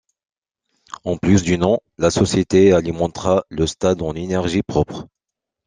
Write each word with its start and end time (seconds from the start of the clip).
En 1.03 1.15
plus 1.17 1.43
du 1.43 1.59
nom, 1.59 1.79
la 1.99 2.09
société 2.09 2.73
alimentera 2.73 3.43
le 3.49 3.67
stade 3.67 4.01
en 4.01 4.15
énergie 4.15 4.63
propre. 4.63 5.07